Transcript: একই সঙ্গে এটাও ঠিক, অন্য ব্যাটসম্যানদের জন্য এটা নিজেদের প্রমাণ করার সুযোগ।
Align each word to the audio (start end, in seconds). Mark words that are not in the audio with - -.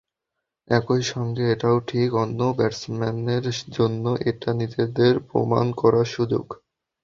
একই 0.67 1.01
সঙ্গে 1.11 1.43
এটাও 1.53 1.77
ঠিক, 1.87 2.09
অন্য 2.23 2.39
ব্যাটসম্যানদের 2.57 3.43
জন্য 3.71 4.05
এটা 4.29 4.49
নিজেদের 4.53 5.13
প্রমাণ 5.29 5.65
করার 5.75 6.07
সুযোগ। 6.07 6.45